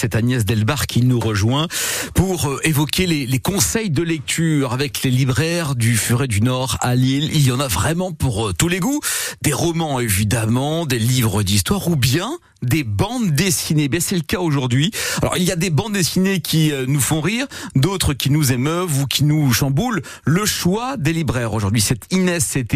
C'est 0.00 0.14
Agnès 0.14 0.46
Delbar 0.46 0.86
qui 0.86 1.02
nous 1.02 1.20
rejoint 1.20 1.68
pour 2.14 2.48
euh, 2.48 2.58
évoquer 2.64 3.06
les, 3.06 3.26
les, 3.26 3.38
conseils 3.38 3.90
de 3.90 4.02
lecture 4.02 4.72
avec 4.72 5.02
les 5.02 5.10
libraires 5.10 5.74
du 5.74 5.94
Furet 5.94 6.26
du 6.26 6.40
Nord 6.40 6.78
à 6.80 6.94
Lille. 6.94 7.28
Il 7.34 7.46
y 7.46 7.52
en 7.52 7.60
a 7.60 7.68
vraiment 7.68 8.10
pour 8.10 8.48
euh, 8.48 8.54
tous 8.54 8.68
les 8.68 8.80
goûts. 8.80 9.00
Des 9.42 9.52
romans 9.52 10.00
évidemment, 10.00 10.86
des 10.86 10.98
livres 10.98 11.42
d'histoire 11.42 11.86
ou 11.88 11.96
bien 11.96 12.38
des 12.62 12.84
bandes 12.84 13.30
dessinées. 13.30 13.88
Ben, 13.88 14.00
c'est 14.00 14.16
le 14.16 14.22
cas 14.22 14.40
aujourd'hui. 14.40 14.90
Alors 15.22 15.36
il 15.36 15.44
y 15.44 15.52
a 15.52 15.56
des 15.56 15.70
bandes 15.70 15.92
dessinées 15.92 16.40
qui 16.40 16.72
euh, 16.72 16.84
nous 16.86 17.00
font 17.00 17.20
rire, 17.20 17.46
d'autres 17.74 18.14
qui 18.14 18.30
nous 18.30 18.52
émeuvent 18.52 19.00
ou 19.00 19.06
qui 19.06 19.24
nous 19.24 19.52
chamboulent. 19.52 20.02
Le 20.24 20.44
choix 20.44 20.96
des 20.96 21.12
libraires 21.12 21.54
aujourd'hui, 21.54 21.80
c'est 21.80 22.12
Inès 22.12 22.56
et 22.56 22.66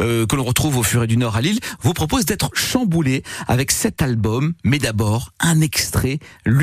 euh, 0.00 0.26
que 0.26 0.36
l'on 0.36 0.44
retrouve 0.44 0.76
au 0.78 0.82
Furet 0.82 1.06
du 1.06 1.16
Nord 1.16 1.36
à 1.36 1.40
Lille, 1.40 1.60
vous 1.82 1.92
propose 1.92 2.26
d'être 2.26 2.50
chamboulé 2.54 3.22
avec 3.48 3.70
cet 3.70 4.02
album, 4.02 4.52
mais 4.64 4.78
d'abord 4.78 5.32
un 5.40 5.60
extrait 5.60 6.18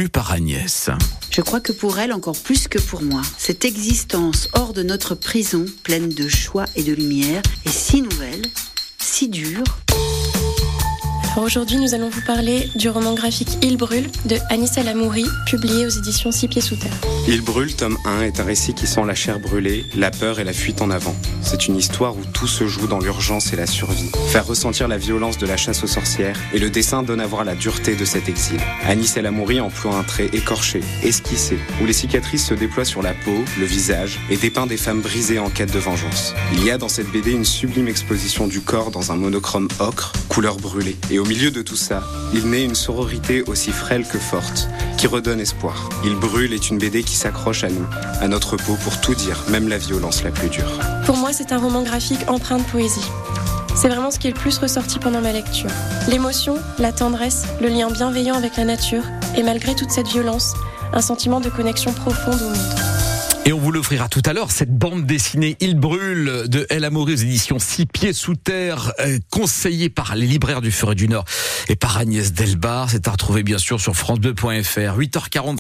par 0.05 0.31
Agnès. 0.31 0.91
Je 1.31 1.41
crois 1.41 1.59
que 1.59 1.71
pour 1.71 1.97
elle, 1.97 2.13
encore 2.13 2.37
plus 2.37 2.67
que 2.67 2.77
pour 2.77 3.01
moi, 3.01 3.21
cette 3.37 3.65
existence 3.65 4.47
hors 4.53 4.73
de 4.73 4.83
notre 4.83 5.15
prison, 5.15 5.65
pleine 5.83 6.09
de 6.09 6.27
choix 6.27 6.65
et 6.75 6.83
de 6.83 6.93
lumière, 6.93 7.41
est 7.65 7.69
si 7.69 8.03
nouvelle, 8.03 8.43
si 8.99 9.27
dure 9.27 9.63
Aujourd'hui, 11.37 11.77
nous 11.77 11.93
allons 11.93 12.09
vous 12.09 12.21
parler 12.25 12.67
du 12.73 12.89
roman 12.89 13.13
graphique 13.13 13.59
Il 13.61 13.77
brûle 13.77 14.09
de 14.25 14.37
Anissa 14.49 14.81
Lamouri, 14.81 15.23
publié 15.45 15.85
aux 15.85 15.89
éditions 15.89 16.31
Six 16.31 16.47
Pieds 16.47 16.61
sous 16.61 16.75
terre. 16.75 16.97
Il 17.27 17.41
brûle, 17.41 17.75
tome 17.75 17.95
1, 18.05 18.21
est 18.23 18.39
un 18.39 18.43
récit 18.43 18.73
qui 18.73 18.87
sent 18.87 19.03
la 19.05 19.13
chair 19.13 19.39
brûler, 19.39 19.85
la 19.95 20.09
peur 20.09 20.39
et 20.39 20.43
la 20.43 20.51
fuite 20.51 20.81
en 20.81 20.89
avant. 20.89 21.15
C'est 21.43 21.67
une 21.67 21.75
histoire 21.75 22.15
où 22.17 22.21
tout 22.33 22.47
se 22.47 22.65
joue 22.65 22.87
dans 22.87 22.97
l'urgence 22.97 23.53
et 23.53 23.55
la 23.55 23.67
survie. 23.67 24.09
Faire 24.29 24.47
ressentir 24.47 24.87
la 24.87 24.97
violence 24.97 25.37
de 25.37 25.45
la 25.45 25.57
chasse 25.57 25.83
aux 25.83 25.87
sorcières 25.87 26.39
et 26.55 26.59
le 26.59 26.71
dessin 26.71 27.03
donne 27.03 27.21
à 27.21 27.27
voir 27.27 27.45
la 27.45 27.53
dureté 27.53 27.95
de 27.95 28.03
cet 28.03 28.27
exil. 28.29 28.59
Anissa 28.87 29.21
Lamouri 29.21 29.59
emploie 29.59 29.93
un 29.93 30.03
trait 30.03 30.31
écorché, 30.33 30.81
esquissé, 31.03 31.59
où 31.83 31.85
les 31.85 31.93
cicatrices 31.93 32.47
se 32.47 32.55
déploient 32.55 32.83
sur 32.83 33.03
la 33.03 33.13
peau, 33.13 33.43
le 33.59 33.65
visage 33.65 34.17
et 34.31 34.37
dépeint 34.37 34.65
des 34.65 34.77
femmes 34.77 35.01
brisées 35.01 35.37
en 35.37 35.51
quête 35.51 35.71
de 35.71 35.79
vengeance. 35.79 36.33
Il 36.53 36.63
y 36.63 36.71
a 36.71 36.79
dans 36.79 36.89
cette 36.89 37.11
BD 37.11 37.31
une 37.31 37.45
sublime 37.45 37.87
exposition 37.87 38.47
du 38.47 38.61
corps 38.61 38.89
dans 38.89 39.11
un 39.11 39.15
monochrome 39.15 39.67
ocre, 39.79 40.13
Et 41.09 41.17
au 41.17 41.25
milieu 41.25 41.49
de 41.49 41.63
tout 41.63 41.75
ça, 41.75 42.03
il 42.31 42.47
naît 42.47 42.63
une 42.63 42.75
sororité 42.75 43.41
aussi 43.47 43.71
frêle 43.71 44.05
que 44.05 44.19
forte, 44.19 44.69
qui 44.95 45.07
redonne 45.07 45.39
espoir. 45.39 45.89
Il 46.05 46.15
brûle 46.15 46.53
est 46.53 46.69
une 46.69 46.77
BD 46.77 47.01
qui 47.01 47.15
s'accroche 47.15 47.63
à 47.63 47.69
nous, 47.69 47.85
à 48.21 48.27
notre 48.27 48.55
peau 48.55 48.77
pour 48.83 49.01
tout 49.01 49.15
dire, 49.15 49.43
même 49.49 49.67
la 49.67 49.79
violence 49.79 50.23
la 50.23 50.29
plus 50.29 50.49
dure. 50.49 50.79
Pour 51.07 51.17
moi, 51.17 51.33
c'est 51.33 51.51
un 51.53 51.57
roman 51.57 51.81
graphique 51.81 52.19
empreint 52.27 52.59
de 52.59 52.63
poésie. 52.63 53.09
C'est 53.75 53.89
vraiment 53.89 54.11
ce 54.11 54.19
qui 54.19 54.27
est 54.27 54.31
le 54.31 54.39
plus 54.39 54.59
ressorti 54.59 54.99
pendant 54.99 55.21
ma 55.21 55.31
lecture. 55.31 55.71
L'émotion, 56.07 56.57
la 56.77 56.91
tendresse, 56.91 57.45
le 57.59 57.69
lien 57.69 57.89
bienveillant 57.89 58.35
avec 58.35 58.57
la 58.57 58.65
nature, 58.65 59.03
et 59.35 59.41
malgré 59.41 59.73
toute 59.73 59.89
cette 59.89 60.07
violence, 60.07 60.53
un 60.93 61.01
sentiment 61.01 61.39
de 61.39 61.49
connexion 61.49 61.93
profonde 61.93 62.41
au 62.41 62.49
monde. 62.49 62.76
Et 63.47 63.53
on 63.53 63.59
vous 63.59 63.71
l'offrira 63.71 64.09
tout 64.09 64.21
à 64.25 64.33
l'heure, 64.33 64.51
cette 64.51 64.77
bande 64.77 65.05
dessinée 65.05 65.55
Il 65.61 65.79
brûle 65.79 66.49
de 66.49 66.67
El 66.69 66.83
Amoury 66.83 67.13
aux 67.13 67.15
éditions 67.15 67.59
Six 67.59 67.85
pieds 67.85 68.11
sous 68.11 68.35
terre, 68.35 68.91
euh, 68.99 69.19
conseillée 69.29 69.87
par 69.87 70.17
les 70.17 70.27
libraires 70.27 70.59
du 70.59 70.69
Furet 70.69 70.95
du 70.95 71.07
Nord 71.07 71.23
et 71.69 71.77
par 71.77 71.97
Agnès 71.97 72.33
Delbar. 72.33 72.89
C'est 72.89 73.07
à 73.07 73.11
retrouver 73.11 73.43
bien 73.43 73.57
sûr 73.57 73.79
sur 73.79 73.93
France2.fr. 73.93 74.99
8h40. 74.99 75.55